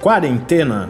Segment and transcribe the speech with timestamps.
[0.00, 0.88] Quarentena.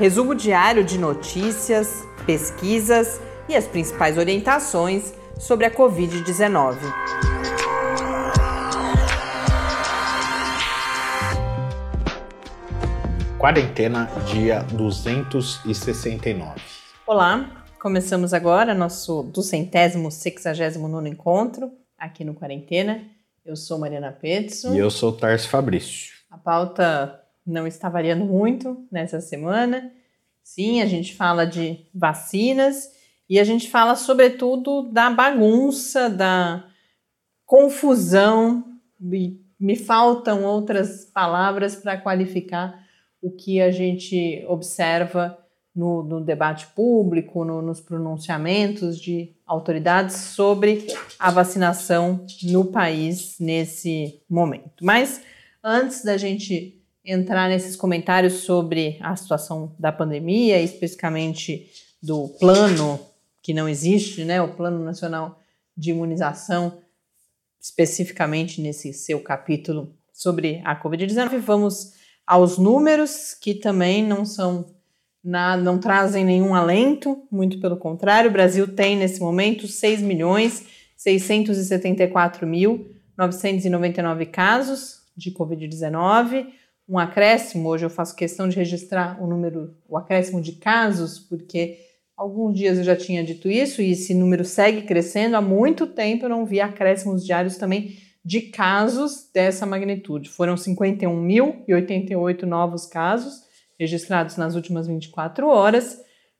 [0.00, 6.76] Resumo diário de notícias, pesquisas e as principais orientações sobre a Covid-19.
[13.38, 16.60] Quarentena, dia 269.
[17.06, 23.04] Olá, começamos agora nosso duzentésimo, sexagésimo nono encontro aqui no Quarentena.
[23.44, 24.74] Eu sou Mariana Petson.
[24.74, 26.13] E eu sou Tarso Fabrício.
[26.34, 29.92] A pauta não está variando muito nessa semana.
[30.42, 32.90] Sim, a gente fala de vacinas
[33.30, 36.64] e a gente fala, sobretudo, da bagunça, da
[37.46, 38.64] confusão.
[38.98, 42.84] Me faltam outras palavras para qualificar
[43.22, 45.38] o que a gente observa
[45.72, 50.84] no, no debate público, no, nos pronunciamentos de autoridades sobre
[51.16, 54.84] a vacinação no país nesse momento.
[54.84, 55.22] Mas
[55.64, 61.70] antes da gente entrar nesses comentários sobre a situação da pandemia, especificamente
[62.02, 63.00] do plano
[63.42, 65.40] que não existe, né, o Plano Nacional
[65.76, 66.78] de Imunização,
[67.60, 71.94] especificamente nesse seu capítulo sobre a Covid-19, vamos
[72.26, 74.66] aos números que também não são
[75.22, 80.64] nada, não trazem nenhum alento, muito pelo contrário, o Brasil tem nesse momento 6 milhões
[80.96, 86.46] 674 mil 999 casos, de Covid-19,
[86.88, 91.78] um acréscimo, hoje eu faço questão de registrar o número, o acréscimo de casos, porque
[92.16, 95.36] alguns dias eu já tinha dito isso e esse número segue crescendo.
[95.36, 100.28] Há muito tempo eu não vi acréscimos diários também de casos dessa magnitude.
[100.28, 103.42] Foram 51.088 novos casos
[103.78, 105.98] registrados nas últimas 24 horas.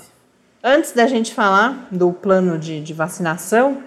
[0.61, 3.81] Antes da gente falar do plano de, de vacinação,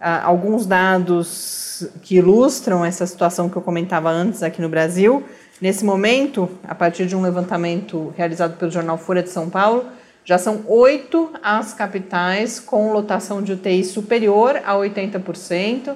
[0.00, 5.24] uh, alguns dados que ilustram essa situação que eu comentava antes aqui no Brasil.
[5.60, 9.86] Nesse momento, a partir de um levantamento realizado pelo jornal Folha de São Paulo,
[10.24, 15.94] já são oito as capitais com lotação de UTI superior a 80%.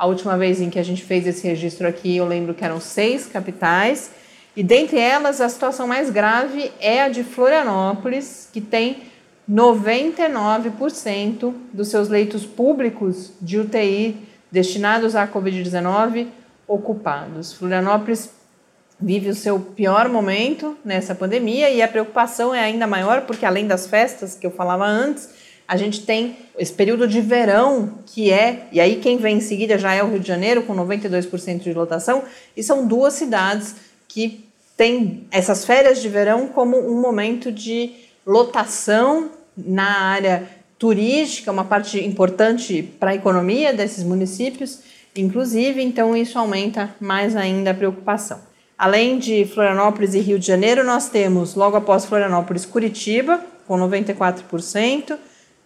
[0.00, 2.80] A última vez em que a gente fez esse registro aqui, eu lembro que eram
[2.80, 4.10] seis capitais,
[4.56, 9.02] e dentre elas, a situação mais grave é a de Florianópolis, que tem
[9.46, 14.16] 99% dos seus leitos públicos de UTI
[14.50, 16.28] destinados à Covid-19
[16.66, 17.52] ocupados.
[17.52, 18.30] Florianópolis
[18.98, 23.66] vive o seu pior momento nessa pandemia e a preocupação é ainda maior porque, além
[23.66, 25.28] das festas que eu falava antes,
[25.70, 29.78] a gente tem esse período de verão, que é, e aí quem vem em seguida
[29.78, 32.24] já é o Rio de Janeiro, com 92% de lotação,
[32.56, 33.76] e são duas cidades
[34.08, 34.44] que
[34.76, 37.92] têm essas férias de verão como um momento de
[38.26, 44.80] lotação na área turística, uma parte importante para a economia desses municípios,
[45.14, 48.40] inclusive, então isso aumenta mais ainda a preocupação.
[48.76, 55.16] Além de Florianópolis e Rio de Janeiro, nós temos logo após Florianópolis Curitiba, com 94%,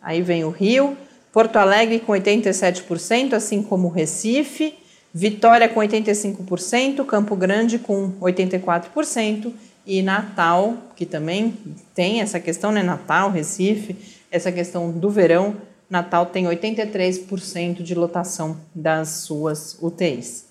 [0.05, 0.97] Aí vem o Rio,
[1.33, 4.75] Porto Alegre com 87%, assim como Recife,
[5.17, 9.53] Vitória com 85%, Campo Grande com 84%
[9.87, 11.55] e Natal, que também
[11.95, 12.83] tem essa questão, né?
[12.83, 13.97] Natal, Recife,
[14.31, 15.57] essa questão do verão,
[15.89, 20.47] Natal tem 83% de lotação das suas UTIs.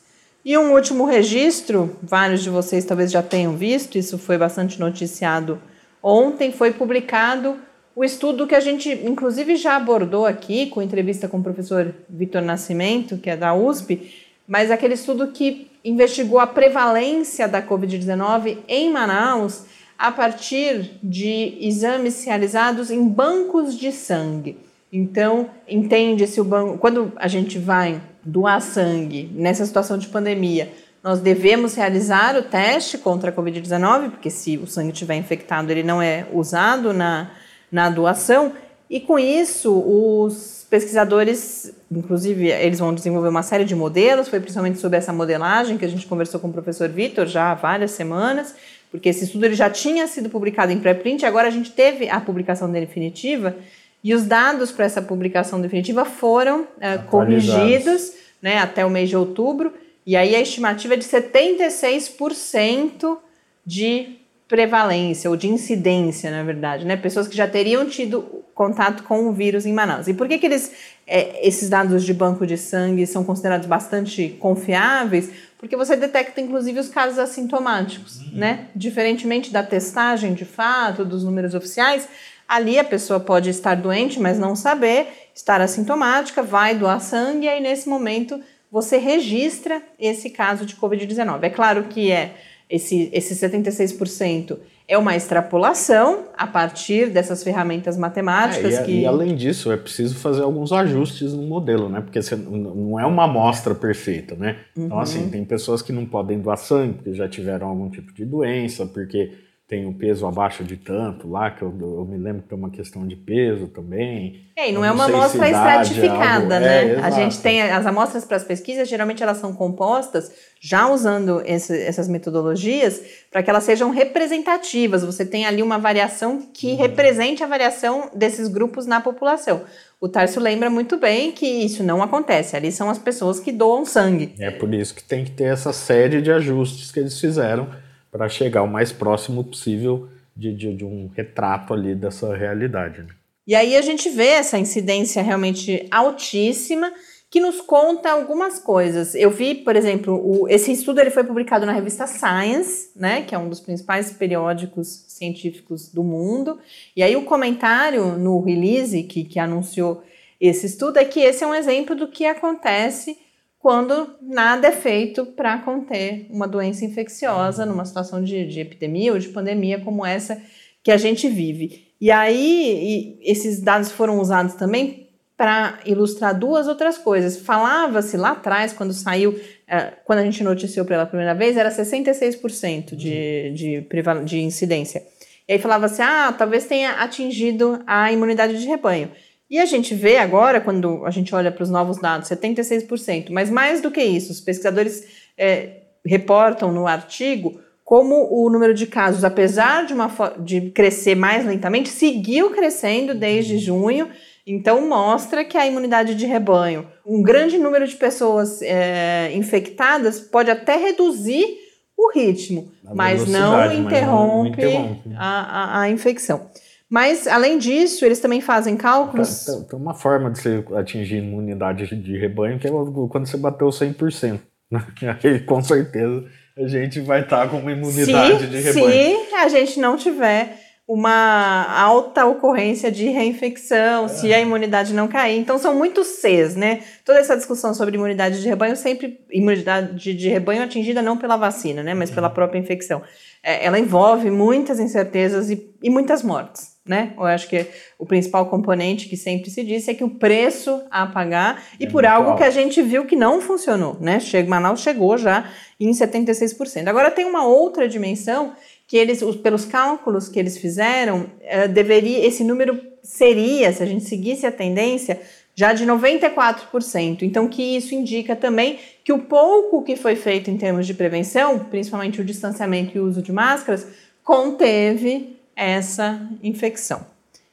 [0.45, 5.61] E um último registro, vários de vocês talvez já tenham visto, isso foi bastante noticiado
[6.01, 7.57] ontem, foi publicado
[7.95, 12.41] o estudo que a gente, inclusive, já abordou aqui, com entrevista com o professor Vitor
[12.41, 14.11] Nascimento, que é da USP,
[14.47, 19.65] mas aquele estudo que investigou a prevalência da Covid-19 em Manaus
[19.97, 24.57] a partir de exames realizados em bancos de sangue.
[24.91, 26.77] Então, entende-se o banco.
[26.77, 30.71] Quando a gente vai doar sangue nessa situação de pandemia,
[31.03, 35.83] nós devemos realizar o teste contra a Covid-19, porque se o sangue estiver infectado, ele
[35.83, 37.31] não é usado na,
[37.73, 38.53] na doação.
[38.87, 44.77] E com isso, os pesquisadores, inclusive, eles vão desenvolver uma série de modelos, foi principalmente
[44.79, 48.53] sobre essa modelagem que a gente conversou com o professor Vitor já há várias semanas,
[48.91, 52.21] porque esse estudo ele já tinha sido publicado em pré-print, agora a gente teve a
[52.21, 53.57] publicação definitiva,
[54.03, 59.17] e os dados para essa publicação definitiva foram é, corrigidos né, até o mês de
[59.17, 59.73] outubro,
[60.05, 63.17] e aí a estimativa é de 76%
[63.65, 66.95] de prevalência ou de incidência, na verdade, né?
[66.95, 70.07] Pessoas que já teriam tido contato com o vírus em Manaus.
[70.07, 70.71] E por que, que eles,
[71.07, 75.31] é, esses dados de banco de sangue são considerados bastante confiáveis?
[75.57, 78.31] Porque você detecta, inclusive, os casos assintomáticos, uhum.
[78.33, 78.67] né?
[78.75, 82.07] Diferentemente da testagem de fato, dos números oficiais,
[82.47, 87.49] ali a pessoa pode estar doente, mas não saber, estar assintomática, vai doar sangue e
[87.49, 88.39] aí nesse momento
[88.71, 91.43] você registra esse caso de Covid-19.
[91.43, 92.35] É claro que é
[92.69, 94.57] esse, esse 76%
[94.87, 98.73] é uma extrapolação a partir dessas ferramentas matemáticas.
[98.75, 98.91] É, e, que...
[99.01, 102.01] e além disso, é preciso fazer alguns ajustes no modelo, né?
[102.01, 104.57] Porque você, não é uma amostra perfeita, né?
[104.75, 105.29] Então, assim, uhum.
[105.29, 109.31] tem pessoas que não podem doar sangue porque já tiveram algum tipo de doença, porque
[109.73, 112.69] tem o peso abaixo de tanto lá, que eu, eu me lembro que tem uma
[112.69, 114.45] questão de peso também.
[114.55, 116.91] É, e não, não é uma amostra estratificada, né?
[116.91, 120.31] É, a gente tem as amostras para as pesquisas, geralmente elas são compostas
[120.61, 125.03] já usando esse, essas metodologias para que elas sejam representativas.
[125.03, 126.77] Você tem ali uma variação que uhum.
[126.77, 129.63] represente a variação desses grupos na população.
[129.99, 132.55] O Tarso lembra muito bem que isso não acontece.
[132.55, 134.35] Ali são as pessoas que doam sangue.
[134.37, 137.81] É por isso que tem que ter essa série de ajustes que eles fizeram
[138.13, 140.07] para chegar o mais próximo possível
[140.37, 143.01] de, de, de, um retrato ali dessa realidade.
[143.01, 143.07] Né?
[143.47, 146.93] E aí a gente vê essa incidência realmente altíssima
[147.27, 149.15] que nos conta algumas coisas.
[149.15, 153.33] Eu vi, por exemplo, o, esse estudo ele foi publicado na revista Science, né, que
[153.33, 156.59] é um dos principais periódicos científicos do mundo.
[156.95, 160.03] E aí o comentário no release que, que anunciou
[160.39, 163.17] esse estudo é que esse é um exemplo do que acontece
[163.63, 169.17] quando nada é feito para conter uma doença infecciosa numa situação de, de, epidemia ou
[169.17, 170.37] de pandemia como essa
[170.83, 171.87] que a gente vive.
[171.99, 175.07] E aí, e esses dados foram usados também
[175.37, 177.37] para ilustrar duas outras coisas.
[177.37, 182.97] Falava-se lá atrás, quando saiu, eh, quando a gente noticiou pela primeira vez, era 66%
[182.97, 183.87] de, de,
[184.25, 185.01] de incidência.
[185.47, 189.09] E aí falava-se, ah, talvez tenha atingido a imunidade de rebanho.
[189.53, 193.29] E a gente vê agora, quando a gente olha para os novos dados, 76%.
[193.29, 195.03] Mas mais do que isso, os pesquisadores
[195.37, 200.09] é, reportam no artigo como o número de casos, apesar de, uma,
[200.39, 204.09] de crescer mais lentamente, seguiu crescendo desde junho.
[204.43, 210.49] Então, mostra que a imunidade de rebanho, um grande número de pessoas é, infectadas, pode
[210.49, 211.59] até reduzir
[211.95, 215.15] o ritmo, mas não interrompe, mas não interrompe.
[215.15, 216.49] A, a, a infecção.
[216.93, 219.45] Mas, além disso, eles também fazem cálculos.
[219.45, 223.69] Tem, tem uma forma de você atingir imunidade de rebanho que é quando você bateu
[223.69, 224.39] 100%.
[224.69, 224.85] Né?
[225.23, 226.23] Aí, com certeza,
[226.55, 229.25] a gente vai estar com uma imunidade se, de rebanho.
[229.27, 230.55] Se a gente não tiver
[230.87, 234.07] uma alta ocorrência de reinfecção, é.
[234.09, 235.39] se a imunidade não cair.
[235.39, 236.81] Então são muitos Cs, né?
[237.03, 241.81] Toda essa discussão sobre imunidade de rebanho, sempre imunidade de rebanho atingida não pela vacina,
[241.81, 241.95] né?
[241.95, 243.01] Mas pela própria infecção.
[243.41, 247.13] É, ela envolve muitas incertezas e, e muitas mortes né?
[247.17, 247.65] Eu acho que
[247.97, 251.89] o principal componente que sempre se disse é que o preço a pagar e é
[251.89, 252.39] por algo alto.
[252.39, 254.19] que a gente viu que não funcionou, né?
[254.19, 255.49] Chega, Manaus chegou já
[255.79, 256.87] em 76%.
[256.87, 258.53] Agora tem uma outra dimensão
[258.85, 264.03] que eles, pelos cálculos que eles fizeram, eh, deveria esse número seria, se a gente
[264.03, 265.21] seguisse a tendência,
[265.55, 267.21] já de 94%.
[267.21, 271.59] Então, que isso indica também que o pouco que foi feito em termos de prevenção,
[271.59, 273.87] principalmente o distanciamento e o uso de máscaras,
[274.23, 277.05] conteve essa infecção.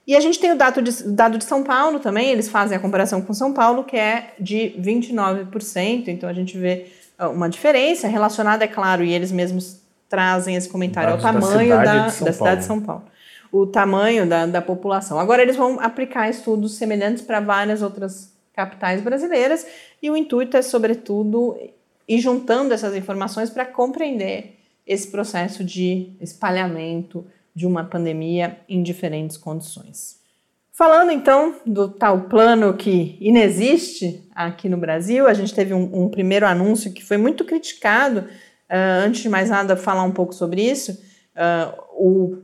[0.07, 2.80] E a gente tem o dado de, dado de São Paulo também, eles fazem a
[2.80, 8.09] comparação com São Paulo, que é de 29%, então a gente vê ah, uma diferença
[8.09, 12.66] relacionada, é claro, e eles mesmos trazem esse comentário ao tamanho da, da, cidade de
[12.66, 13.04] São Paulo.
[13.52, 15.19] o tamanho da, da população.
[15.19, 19.64] Agora eles vão aplicar estudos semelhantes para várias outras capitais brasileiras
[20.02, 21.57] e o intuito é, sobretudo,
[22.09, 29.37] ir juntando essas informações para compreender esse processo de espalhamento de uma pandemia em diferentes
[29.37, 30.21] condições.
[30.73, 36.09] Falando então do tal plano que inexiste aqui no Brasil, a gente teve um, um
[36.09, 38.21] primeiro anúncio que foi muito criticado.
[38.71, 40.92] Uh, antes de mais nada, falar um pouco sobre isso.
[41.37, 42.38] Uh, o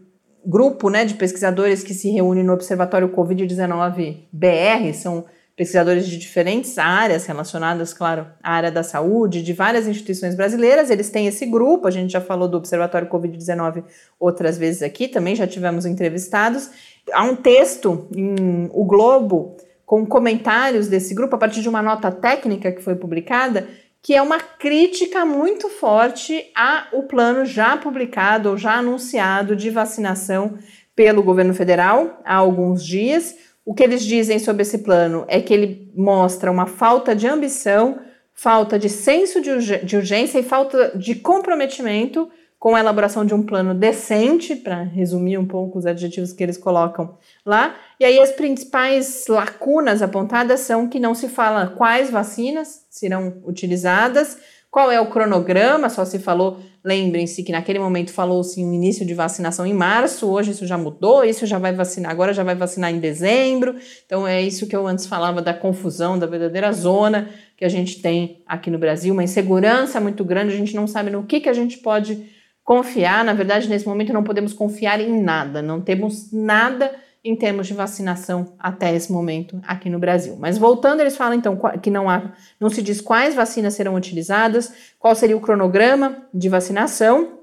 [0.44, 5.24] grupo né, de pesquisadores que se reúne no Observatório Covid-19 BR são
[5.56, 10.90] pesquisadores de diferentes áreas relacionadas, claro, à área da saúde, de várias instituições brasileiras.
[10.90, 13.82] Eles têm esse grupo, a gente já falou do Observatório Covid-19
[14.20, 16.68] outras vezes aqui, também já tivemos entrevistados.
[17.10, 22.12] Há um texto em O Globo com comentários desse grupo a partir de uma nota
[22.12, 23.66] técnica que foi publicada,
[24.02, 30.58] que é uma crítica muito forte ao plano já publicado ou já anunciado de vacinação
[30.94, 33.34] pelo governo federal há alguns dias
[33.66, 37.98] o que eles dizem sobre esse plano é que ele mostra uma falta de ambição,
[38.32, 42.30] falta de senso de, urgência e falta de comprometimento
[42.60, 46.56] com a elaboração de um plano decente, para resumir um pouco os adjetivos que eles
[46.56, 47.74] colocam lá.
[47.98, 54.38] E aí as principais lacunas apontadas são que não se fala quais vacinas serão utilizadas,
[54.76, 55.88] qual é o cronograma?
[55.88, 60.50] Só se falou, lembrem-se que naquele momento falou-se um início de vacinação em março, hoje
[60.50, 63.76] isso já mudou, isso já vai vacinar, agora já vai vacinar em dezembro.
[64.04, 68.02] Então é isso que eu antes falava da confusão, da verdadeira zona que a gente
[68.02, 71.48] tem aqui no Brasil, uma insegurança muito grande, a gente não sabe no que, que
[71.48, 72.30] a gente pode
[72.62, 73.24] confiar.
[73.24, 76.92] Na verdade, nesse momento não podemos confiar em nada, não temos nada
[77.26, 80.36] em termos de vacinação até esse momento aqui no Brasil.
[80.38, 84.72] Mas voltando, eles falam então que não há, não se diz quais vacinas serão utilizadas,
[84.96, 87.40] qual seria o cronograma de vacinação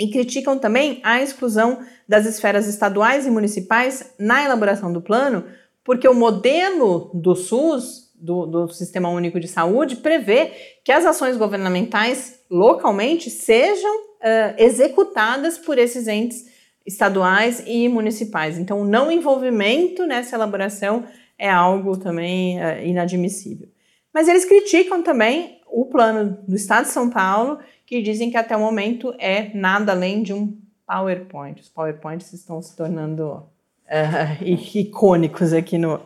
[0.00, 5.44] e criticam também a exclusão das esferas estaduais e municipais na elaboração do plano,
[5.84, 10.50] porque o modelo do SUS, do, do Sistema Único de Saúde, prevê
[10.84, 16.49] que as ações governamentais localmente sejam uh, executadas por esses entes
[16.86, 18.58] estaduais e municipais.
[18.58, 21.04] Então, o não envolvimento nessa elaboração
[21.38, 23.68] é algo também é, inadmissível.
[24.12, 28.56] Mas eles criticam também o plano do Estado de São Paulo, que dizem que até
[28.56, 30.56] o momento é nada além de um
[30.86, 31.60] PowerPoint.
[31.60, 33.44] Os PowerPoints estão se tornando
[33.86, 34.44] uh,
[34.74, 36.00] icônicos aqui no,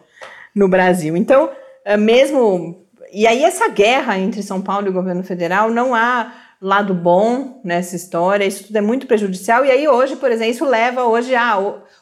[0.54, 1.16] no Brasil.
[1.16, 1.50] Então,
[1.86, 2.84] uh, mesmo.
[3.12, 6.32] E aí, essa guerra entre São Paulo e o governo federal não há
[6.66, 9.66] lado bom nessa história, isso tudo é muito prejudicial.
[9.66, 11.58] E aí, hoje, por exemplo, isso leva hoje a.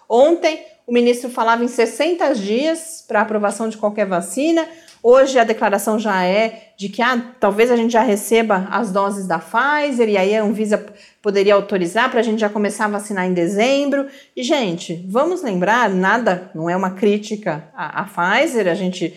[0.08, 4.66] Ontem, o ministro falava em 60 dias para aprovação de qualquer vacina.
[5.02, 9.26] Hoje a declaração já é de que ah, talvez a gente já receba as doses
[9.26, 10.86] da Pfizer e aí a Anvisa
[11.20, 14.06] poderia autorizar para a gente já começar a vacinar em dezembro.
[14.36, 19.12] E, gente, vamos lembrar, nada, não é uma crítica à, à Pfizer, a gente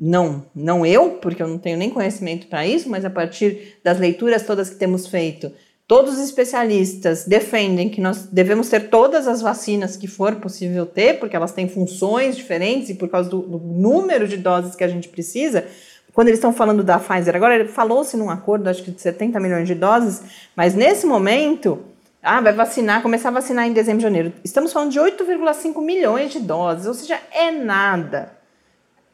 [0.00, 3.98] não, não eu, porque eu não tenho nem conhecimento para isso, mas a partir das
[3.98, 5.50] leituras todas que temos feito,
[5.88, 11.18] todos os especialistas defendem que nós devemos ter todas as vacinas que for possível ter,
[11.18, 14.88] porque elas têm funções diferentes e por causa do, do número de doses que a
[14.88, 15.64] gente precisa.
[16.12, 19.66] Quando eles estão falando da Pfizer, agora falou-se num acordo, acho que de 70 milhões
[19.66, 20.22] de doses,
[20.54, 21.80] mas nesse momento,
[22.22, 24.32] ah, vai vacinar, começar a vacinar em dezembro, janeiro.
[24.44, 28.37] Estamos falando de 8,5 milhões de doses, ou seja, é nada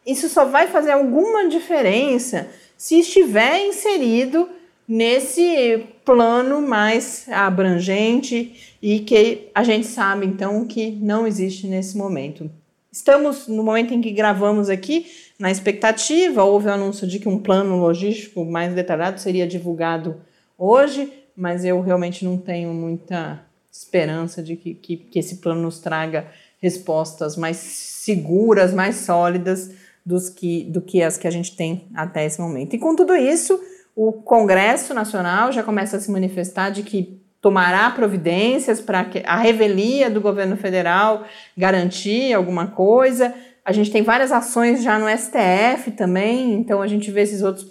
[0.06, 4.49] isso só vai fazer alguma diferença se estiver inserido
[4.87, 12.50] nesse plano mais abrangente e que a gente sabe então que não existe nesse momento.
[12.92, 15.06] Estamos no momento em que gravamos aqui
[15.38, 20.20] na expectativa, houve o anúncio de que um plano logístico mais detalhado seria divulgado
[20.56, 25.80] hoje, mas eu realmente não tenho muita esperança de que, que, que esse plano nos
[25.80, 26.28] traga
[26.61, 29.73] respostas mais seguras, mais sólidas
[30.04, 32.75] dos que, do que as que a gente tem até esse momento.
[32.75, 33.58] E com tudo isso,
[33.96, 40.11] o Congresso Nacional já começa a se manifestar de que tomará providências para a revelia
[40.11, 41.25] do governo federal
[41.56, 43.34] garantir alguma coisa.
[43.64, 47.66] A gente tem várias ações já no STF também, então a gente vê esses outros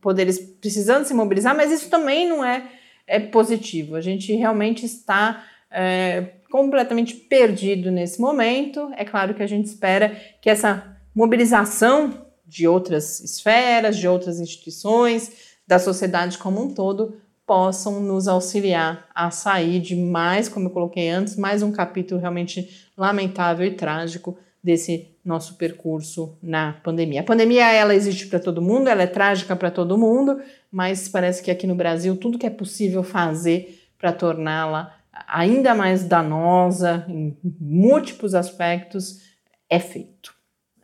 [0.00, 2.64] poderes precisando se mobilizar, mas isso também não é,
[3.06, 3.96] é positivo.
[3.96, 8.90] A gente realmente está é, completamente perdido nesse momento.
[8.96, 15.54] É claro que a gente espera que essa mobilização de outras esferas, de outras instituições,
[15.66, 17.16] da sociedade como um todo,
[17.46, 22.88] possam nos auxiliar a sair de mais, como eu coloquei antes, mais um capítulo realmente
[22.96, 27.20] lamentável e trágico desse nosso percurso na pandemia.
[27.20, 30.40] A pandemia ela existe para todo mundo, ela é trágica para todo mundo,
[30.72, 34.94] mas parece que aqui no Brasil tudo que é possível fazer para torná-la
[35.28, 39.20] ainda mais danosa em múltiplos aspectos,
[39.68, 40.33] é feito.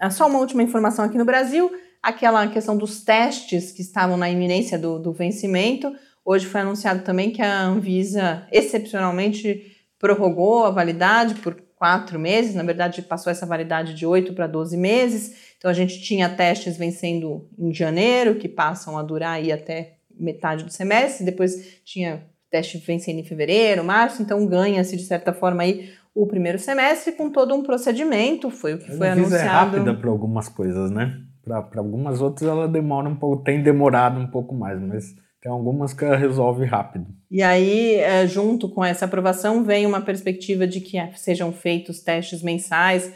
[0.00, 1.70] É só uma última informação aqui no Brasil:
[2.02, 5.94] aquela questão dos testes que estavam na iminência do, do vencimento.
[6.24, 12.62] Hoje foi anunciado também que a Anvisa excepcionalmente prorrogou a validade por quatro meses, na
[12.62, 15.54] verdade passou essa validade de 8 para 12 meses.
[15.58, 20.64] Então a gente tinha testes vencendo em janeiro, que passam a durar aí até metade
[20.64, 25.92] do semestre, depois tinha teste vencendo em fevereiro, março, então ganha-se de certa forma aí
[26.14, 29.42] o primeiro semestre com todo um procedimento, foi o que foi a anunciado.
[29.42, 31.16] é rápida para algumas coisas, né?
[31.42, 35.94] Para algumas outras ela demora um pouco, tem demorado um pouco mais, mas tem algumas
[35.94, 37.06] que ela resolve rápido.
[37.30, 42.00] E aí, é, junto com essa aprovação, vem uma perspectiva de que é, sejam feitos
[42.00, 43.10] testes mensais,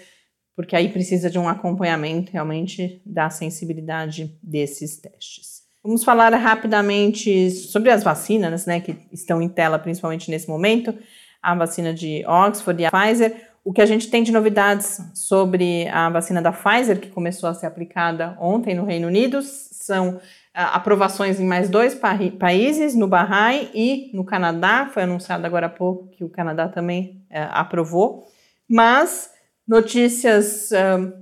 [0.57, 5.65] porque aí precisa de um acompanhamento realmente da sensibilidade desses testes.
[5.83, 10.97] Vamos falar rapidamente sobre as vacinas, né, que estão em tela principalmente nesse momento,
[11.45, 13.49] a vacina de Oxford e a Pfizer.
[13.63, 17.55] O que a gente tem de novidades sobre a vacina da Pfizer, que começou a
[17.55, 20.21] ser aplicada ontem no Reino Unido, são
[20.55, 24.89] aprovações em mais dois pa países, no Bahrein e no Canadá.
[24.93, 28.27] Foi anunciado agora há pouco que o Canadá também é, aprovou.
[28.69, 29.34] Mas
[29.67, 30.71] notícias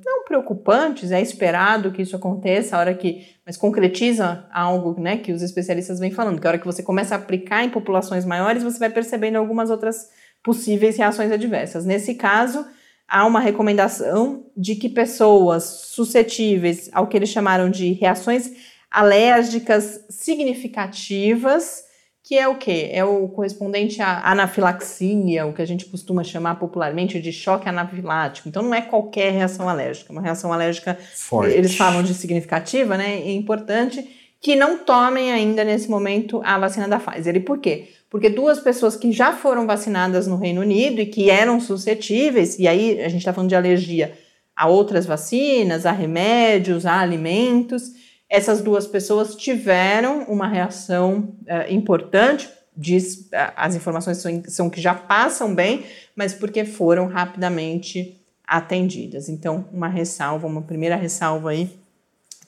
[0.04, 5.32] não preocupantes, é esperado que isso aconteça, a hora que, mas concretiza algo né, que
[5.32, 8.62] os especialistas vêm falando, que a hora que você começa a aplicar em populações maiores,
[8.62, 10.08] você vai percebendo algumas outras
[10.42, 11.84] possíveis reações adversas.
[11.84, 12.66] Nesse caso,
[13.06, 18.50] há uma recomendação de que pessoas suscetíveis ao que eles chamaram de reações
[18.90, 21.84] alérgicas significativas,
[22.24, 22.90] que é o quê?
[22.92, 28.48] É o correspondente à anafilaxia, o que a gente costuma chamar popularmente de choque anafilático.
[28.48, 31.52] Então não é qualquer reação alérgica, é uma reação alérgica, Forte.
[31.52, 33.20] eles falam de significativa, né?
[33.20, 34.08] É importante
[34.40, 37.36] que não tomem ainda nesse momento a vacina da Pfizer.
[37.36, 37.88] E por quê?
[38.08, 42.68] Porque duas pessoas que já foram vacinadas no Reino Unido e que eram suscetíveis, e
[42.68, 44.12] aí a gente está falando de alergia
[44.54, 48.01] a outras vacinas, a remédios, a alimentos,
[48.32, 54.80] essas duas pessoas tiveram uma reação uh, importante, diz, uh, as informações são, são que
[54.80, 55.84] já passam bem,
[56.16, 59.28] mas porque foram rapidamente atendidas.
[59.28, 61.70] Então, uma ressalva, uma primeira ressalva aí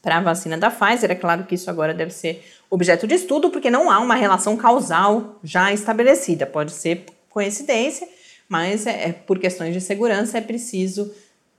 [0.01, 1.11] para a vacina da Pfizer.
[1.11, 4.57] É claro que isso agora deve ser objeto de estudo, porque não há uma relação
[4.57, 6.47] causal já estabelecida.
[6.47, 8.09] Pode ser coincidência,
[8.49, 11.13] mas é, é por questões de segurança é preciso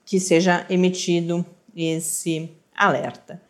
[0.03, 3.44] que seja emitido esse alerta.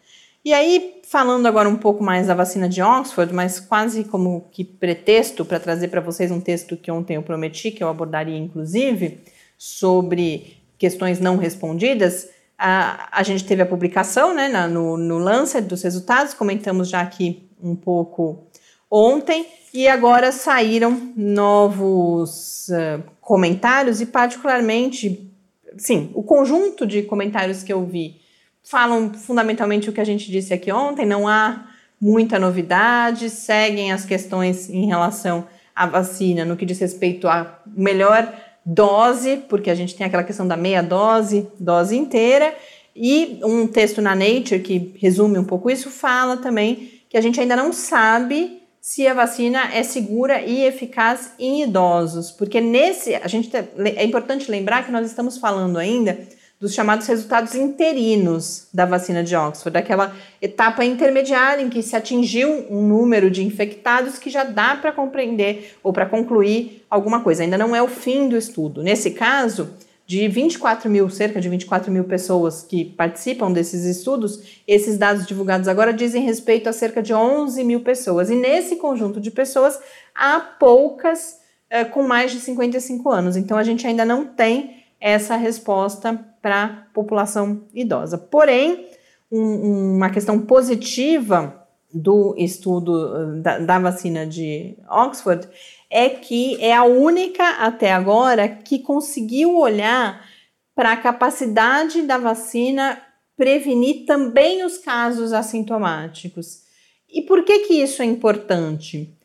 [0.45, 4.63] E aí, falando agora um pouco mais da vacina de Oxford, mas quase como que
[4.63, 9.21] pretexto para trazer para vocês um texto que ontem eu prometi, que eu abordaria inclusive,
[9.57, 12.29] sobre questões não respondidas,
[12.59, 17.01] a, a gente teve a publicação né, na, no, no Lancet dos resultados, comentamos já
[17.01, 18.45] aqui um pouco
[18.89, 25.27] ontem, e agora saíram novos uh, comentários, e particularmente,
[25.75, 28.23] sim, o conjunto de comentários que eu vi
[28.65, 31.67] falam fundamentalmente o que a gente disse aqui ontem, não há
[32.01, 38.33] muita novidade, seguem as questões em relação à vacina no que diz respeito à melhor
[38.65, 42.53] dose, porque a gente tem aquela questão da meia dose, dose inteira,
[42.95, 47.39] e um texto na Nature que resume um pouco isso fala também que a gente
[47.39, 53.27] ainda não sabe se a vacina é segura e eficaz em idosos, porque nesse a
[53.27, 56.17] gente é importante lembrar que nós estamos falando ainda
[56.59, 62.65] dos chamados resultados interinos da vacina de Oxford, daquela etapa intermediária em que se atingiu
[62.69, 67.43] um número de infectados que já dá para compreender ou para concluir alguma coisa.
[67.43, 68.81] Ainda não é o fim do estudo.
[68.81, 69.69] Nesse caso,
[70.07, 75.67] de 24 mil, cerca de 24 mil pessoas que participam desses estudos, esses dados divulgados
[75.67, 78.29] agora dizem respeito a cerca de 11 mil pessoas.
[78.29, 79.79] E nesse conjunto de pessoas,
[80.13, 81.39] há poucas
[81.69, 83.35] é, com mais de 55 anos.
[83.35, 88.17] Então, a gente ainda não tem essa resposta para a população idosa.
[88.17, 88.89] Porém,
[89.31, 91.63] um, uma questão positiva
[91.93, 95.47] do estudo uh, da, da, vacina de Oxford
[95.91, 100.25] é que é a única até agora que conseguiu olhar
[100.73, 102.99] para a capacidade da vacina
[103.37, 106.63] prevenir também os casos assintomáticos.
[107.07, 109.15] E por que, que isso é importante?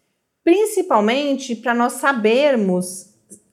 [0.45, 3.10] Principalmente para nós sabermos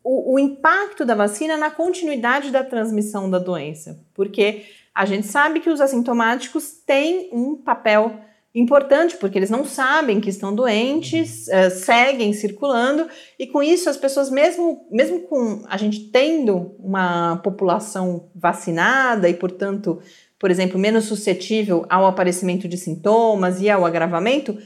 [0.08, 4.64] o, o impacto da vacina na continuidade da transmissão da doença, porque
[4.96, 8.22] a gente sabe que os assintomáticos têm um papel
[8.56, 13.98] importante, porque eles não sabem que estão doentes, uh, seguem circulando, e com isso as
[13.98, 20.00] pessoas, mesmo, mesmo com a gente tendo uma população vacinada e, portanto,
[20.40, 24.58] por exemplo, menos suscetível ao aparecimento de sintomas e ao agravamento,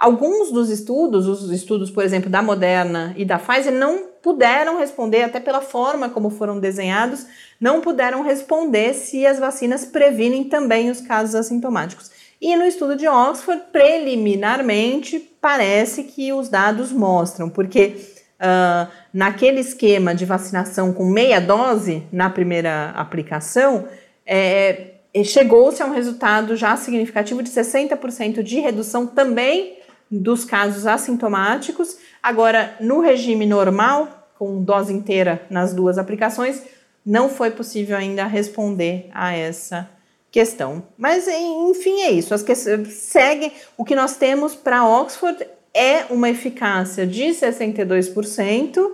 [0.00, 5.24] Alguns dos estudos, os estudos, por exemplo, da Moderna e da Pfizer, não puderam responder,
[5.24, 7.26] até pela forma como foram desenhados,
[7.60, 12.10] não puderam responder se as vacinas previnem também os casos assintomáticos.
[12.40, 17.96] E no estudo de Oxford, preliminarmente, parece que os dados mostram, porque
[18.40, 23.86] uh, naquele esquema de vacinação com meia dose na primeira aplicação,
[24.24, 24.92] é,
[25.24, 29.79] chegou-se a um resultado já significativo de 60% de redução também
[30.10, 31.96] dos casos assintomáticos.
[32.22, 36.62] Agora, no regime normal, com dose inteira nas duas aplicações,
[37.04, 39.88] não foi possível ainda responder a essa
[40.30, 40.82] questão.
[40.98, 42.34] Mas, enfim, é isso.
[42.34, 42.54] As que...
[42.54, 48.90] segue o que nós temos para Oxford é uma eficácia de 62%,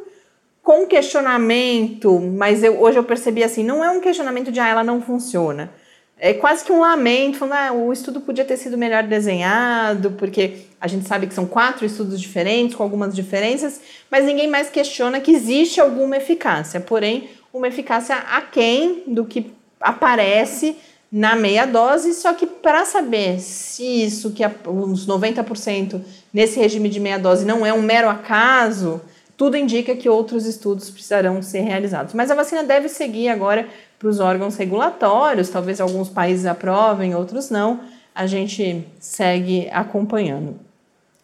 [0.62, 4.82] com questionamento, mas eu, hoje eu percebi assim, não é um questionamento de ah, ela
[4.82, 5.70] não funciona
[6.18, 10.64] é quase que um lamento, falando, ah, o estudo podia ter sido melhor desenhado, porque
[10.80, 15.20] a gente sabe que são quatro estudos diferentes, com algumas diferenças, mas ninguém mais questiona
[15.20, 20.76] que existe alguma eficácia, porém, uma eficácia aquém do que aparece
[21.12, 26.00] na meia dose, só que para saber se isso, que uns 90%
[26.32, 29.00] nesse regime de meia dose não é um mero acaso,
[29.36, 32.14] tudo indica que outros estudos precisarão ser realizados.
[32.14, 37.50] Mas a vacina deve seguir agora para os órgãos regulatórios, talvez alguns países aprovem, outros
[37.50, 37.80] não.
[38.14, 40.58] A gente segue acompanhando.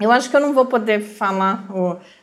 [0.00, 1.64] Eu acho que eu não vou poder falar,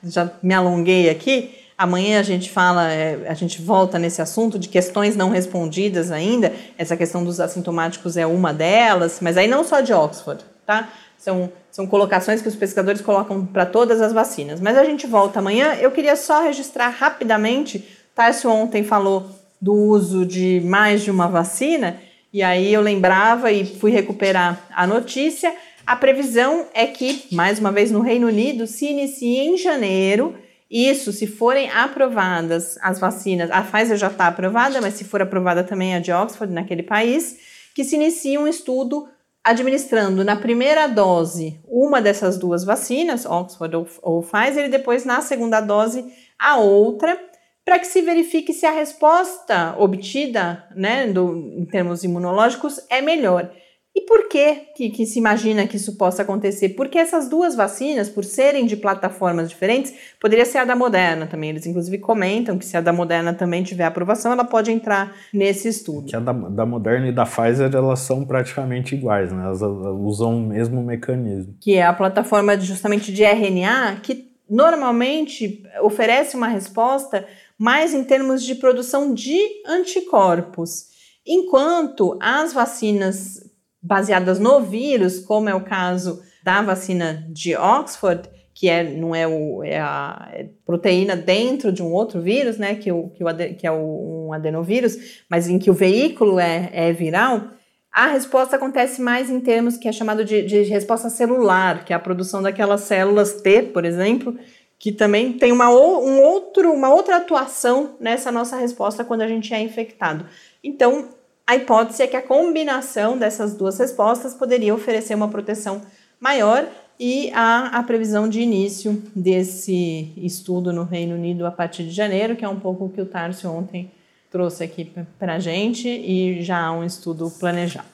[0.03, 1.55] já me alonguei aqui.
[1.77, 6.51] Amanhã a gente fala, é, a gente volta nesse assunto de questões não respondidas ainda.
[6.77, 10.89] Essa questão dos assintomáticos é uma delas, mas aí não só de Oxford, tá?
[11.17, 14.59] São, são colocações que os pesquisadores colocam para todas as vacinas.
[14.59, 15.75] Mas a gente volta amanhã.
[15.75, 17.87] Eu queria só registrar rapidamente.
[18.13, 19.29] Tarso ontem falou
[19.61, 21.99] do uso de mais de uma vacina,
[22.31, 25.53] e aí eu lembrava e fui recuperar a notícia.
[25.85, 30.35] A previsão é que, mais uma vez no Reino Unido, se inicie em janeiro.
[30.69, 35.63] Isso, se forem aprovadas as vacinas, a Pfizer já está aprovada, mas se for aprovada
[35.63, 37.37] também a de Oxford naquele país,
[37.73, 39.07] que se inicie um estudo
[39.43, 45.21] administrando na primeira dose uma dessas duas vacinas, Oxford ou, ou Pfizer, e depois na
[45.21, 46.05] segunda dose
[46.37, 47.17] a outra
[47.65, 53.51] para que se verifique se a resposta obtida, né, do, em termos imunológicos, é melhor.
[53.95, 56.69] E por que, que, que, se imagina que isso possa acontecer?
[56.69, 61.49] Porque essas duas vacinas, por serem de plataformas diferentes, poderia ser a da Moderna também.
[61.49, 65.67] Eles, inclusive, comentam que se a da Moderna também tiver aprovação, ela pode entrar nesse
[65.67, 66.07] estudo.
[66.07, 69.43] Que a da, da Moderna e da Pfizer, elas são praticamente iguais, né?
[69.43, 71.55] Elas usam o mesmo mecanismo.
[71.59, 77.25] Que é a plataforma justamente de RNA, que normalmente oferece uma resposta
[77.59, 80.85] mais em termos de produção de anticorpos.
[81.27, 83.37] Enquanto as vacinas
[83.81, 89.27] baseadas no vírus, como é o caso da vacina de Oxford, que é, não é,
[89.27, 93.27] o, é a é proteína dentro de um outro vírus, né, que, o, que, o,
[93.57, 97.51] que é o, um adenovírus, mas em que o veículo é, é viral,
[97.91, 101.95] a resposta acontece mais em termos que é chamado de, de resposta celular, que é
[101.95, 104.37] a produção daquelas células T, por exemplo,
[104.79, 109.53] que também tem uma, um outro, uma outra atuação nessa nossa resposta quando a gente
[109.53, 110.25] é infectado.
[110.63, 111.09] Então,
[111.45, 115.81] a hipótese é que a combinação dessas duas respostas poderia oferecer uma proteção
[116.17, 116.65] maior
[116.97, 122.35] e há a previsão de início desse estudo no Reino Unido a partir de janeiro,
[122.35, 123.91] que é um pouco o que o Tarso ontem
[124.31, 127.87] trouxe aqui para a gente e já há um estudo planejado.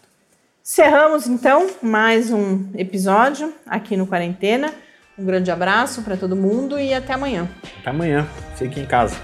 [0.62, 4.74] Cerramos então mais um episódio aqui no Quarentena.
[5.18, 7.48] Um grande abraço para todo mundo e até amanhã.
[7.80, 8.28] Até amanhã.
[8.56, 9.16] Fique em casa.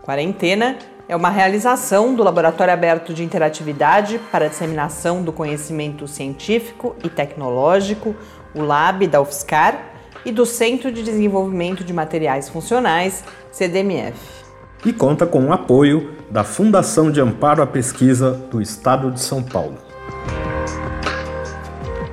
[0.00, 6.96] Quarentena é uma realização do Laboratório Aberto de Interatividade para a Disseminação do Conhecimento Científico
[7.04, 8.16] e Tecnológico,
[8.54, 9.92] o LAB da UFSCar,
[10.24, 14.16] e do Centro de Desenvolvimento de Materiais Funcionais, CDMF.
[14.84, 19.42] E conta com o apoio da Fundação de Amparo à Pesquisa do Estado de São
[19.42, 19.76] Paulo.